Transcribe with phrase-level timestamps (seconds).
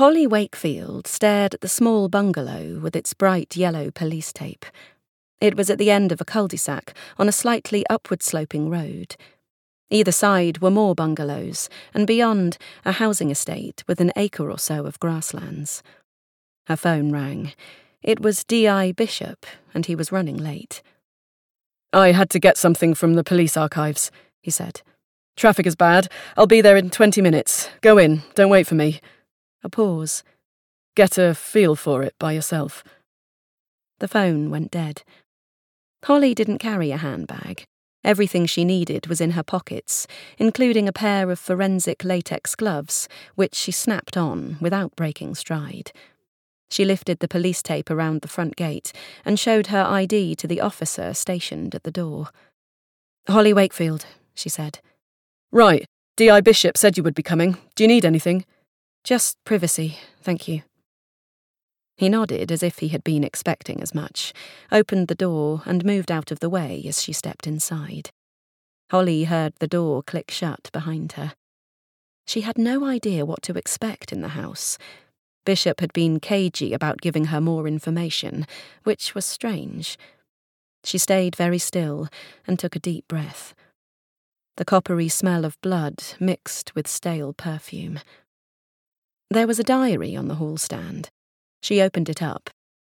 [0.00, 4.64] Holly Wakefield stared at the small bungalow with its bright yellow police tape.
[5.42, 8.70] It was at the end of a cul de sac on a slightly upward sloping
[8.70, 9.16] road.
[9.90, 14.86] Either side were more bungalows, and beyond, a housing estate with an acre or so
[14.86, 15.82] of grasslands.
[16.66, 17.52] Her phone rang.
[18.02, 18.92] It was D.I.
[18.92, 19.44] Bishop,
[19.74, 20.82] and he was running late.
[21.92, 24.10] I had to get something from the police archives,
[24.40, 24.80] he said.
[25.36, 26.08] Traffic is bad.
[26.38, 27.68] I'll be there in 20 minutes.
[27.82, 28.22] Go in.
[28.34, 29.02] Don't wait for me.
[29.62, 30.22] A pause.
[30.96, 32.82] Get a feel for it by yourself.
[33.98, 35.02] The phone went dead.
[36.04, 37.64] Holly didn't carry a handbag.
[38.02, 40.06] Everything she needed was in her pockets,
[40.38, 45.92] including a pair of forensic latex gloves, which she snapped on without breaking stride.
[46.70, 48.92] She lifted the police tape around the front gate
[49.24, 52.28] and showed her ID to the officer stationed at the door.
[53.28, 54.78] Holly Wakefield, she said.
[55.52, 55.84] Right.
[56.16, 56.40] D.I.
[56.40, 57.58] Bishop said you would be coming.
[57.74, 58.44] Do you need anything?
[59.04, 60.62] Just privacy, thank you.
[61.96, 64.32] He nodded as if he had been expecting as much,
[64.72, 68.10] opened the door, and moved out of the way as she stepped inside.
[68.90, 71.34] Holly heard the door click shut behind her.
[72.26, 74.78] She had no idea what to expect in the house.
[75.44, 78.46] Bishop had been cagey about giving her more information,
[78.84, 79.98] which was strange.
[80.84, 82.08] She stayed very still
[82.46, 83.54] and took a deep breath.
[84.56, 88.00] The coppery smell of blood mixed with stale perfume.
[89.32, 91.08] There was a diary on the hall stand.
[91.62, 92.50] She opened it up.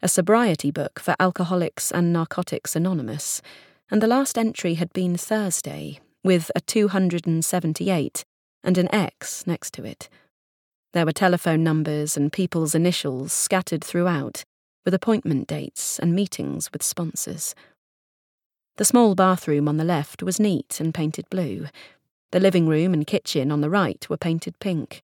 [0.00, 3.42] A sobriety book for Alcoholics and Narcotics Anonymous,
[3.90, 8.24] and the last entry had been Thursday, with a 278
[8.62, 10.08] and an X next to it.
[10.92, 14.44] There were telephone numbers and people's initials scattered throughout,
[14.84, 17.56] with appointment dates and meetings with sponsors.
[18.76, 21.66] The small bathroom on the left was neat and painted blue.
[22.30, 25.02] The living room and kitchen on the right were painted pink.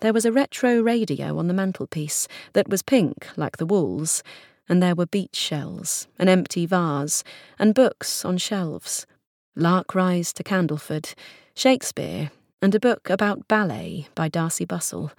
[0.00, 4.22] There was a retro radio on the mantelpiece that was pink like the walls,
[4.68, 7.24] and there were beach shells, an empty vase,
[7.58, 9.06] and books on shelves.
[9.54, 11.14] Lark Rise to Candleford,
[11.54, 15.12] Shakespeare, and a book about ballet by Darcey Bussell.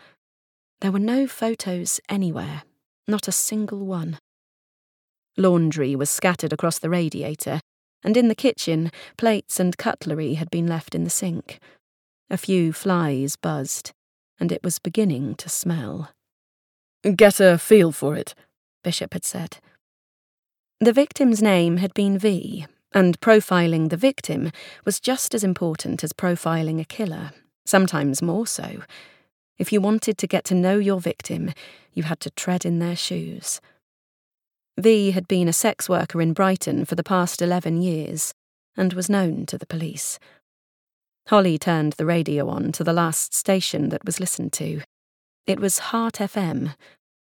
[0.82, 2.62] There were no photos anywhere,
[3.08, 4.20] not a single one.
[5.38, 7.62] Laundry was scattered across the radiator,
[8.04, 11.60] and in the kitchen, plates and cutlery had been left in the sink.
[12.30, 13.92] A few flies buzzed
[14.40, 16.12] and it was beginning to smell.
[17.16, 18.34] Get a feel for it,
[18.84, 19.58] Bishop had said.
[20.80, 24.52] The victim's name had been V, and profiling the victim
[24.86, 27.32] was just as important as profiling a killer,
[27.66, 28.84] sometimes more so.
[29.58, 31.52] If you wanted to get to know your victim,
[31.94, 33.60] you had to tread in their shoes.
[34.78, 38.34] V had been a sex worker in Brighton for the past 11 years
[38.76, 40.20] and was known to the police.
[41.28, 44.82] Holly turned the radio on to the last station that was listened to.
[45.46, 46.76] It was Heart FM.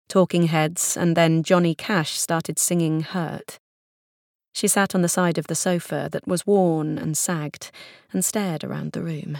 [0.07, 3.57] Talking Heads, and then Johnny Cash started singing Hurt.
[4.53, 7.71] She sat on the side of the sofa that was worn and sagged
[8.13, 9.39] and stared around the room.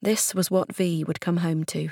[0.00, 1.90] This was what V would come home to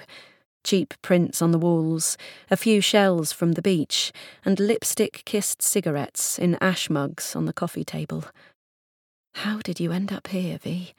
[0.65, 2.19] cheap prints on the walls,
[2.51, 4.13] a few shells from the beach,
[4.45, 8.25] and lipstick kissed cigarettes in ash mugs on the coffee table.
[9.35, 10.95] How did you end up here, V?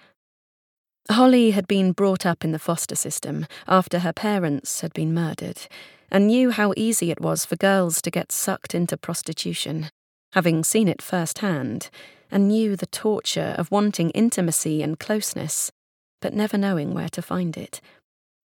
[1.11, 5.67] Holly had been brought up in the foster system after her parents had been murdered,
[6.11, 9.89] and knew how easy it was for girls to get sucked into prostitution,
[10.33, 11.89] having seen it firsthand,
[12.29, 15.71] and knew the torture of wanting intimacy and closeness,
[16.21, 17.81] but never knowing where to find it.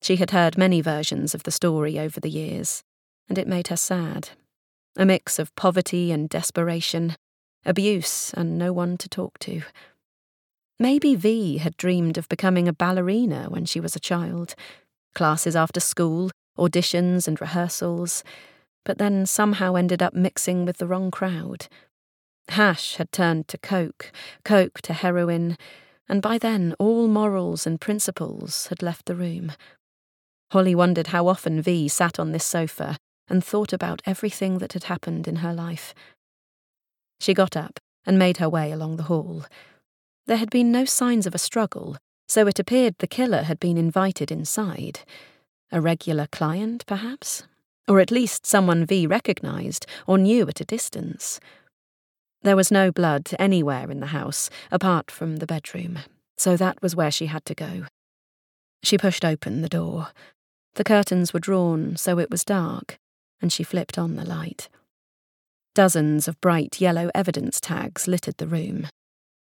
[0.02, 2.84] She had heard many versions of the story over the years,
[3.28, 4.30] and it made her sad.
[4.98, 7.16] A mix of poverty and desperation,
[7.66, 9.64] abuse and no one to talk to.
[10.80, 14.56] Maybe V had dreamed of becoming a ballerina when she was a child.
[15.14, 18.24] Classes after school, auditions and rehearsals,
[18.84, 21.68] but then somehow ended up mixing with the wrong crowd.
[22.50, 24.12] Hash had turned to coke,
[24.44, 25.58] coke to heroin,
[26.08, 29.54] and by then all morals and principles had left the room.
[30.52, 32.98] Holly wondered how often V sat on this sofa
[33.28, 35.96] and thought about everything that had happened in her life.
[37.20, 39.46] She got up and made her way along the hall.
[40.28, 43.78] There had been no signs of a struggle, so it appeared the killer had been
[43.78, 45.02] invited inside.
[45.72, 47.44] A regular client, perhaps?
[47.88, 51.40] Or at least someone V recognised or knew at a distance.
[52.42, 56.00] There was no blood anywhere in the house, apart from the bedroom,
[56.38, 57.86] so that was where she had to go.
[58.84, 60.10] She pushed open the door.
[60.76, 62.98] The curtains were drawn, so it was dark,
[63.42, 64.70] and she flipped on the light.
[65.74, 68.88] Dozens of bright yellow evidence tags littered the room.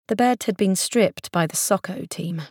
[0.07, 2.43] The bed had been stripped by the SOCO team,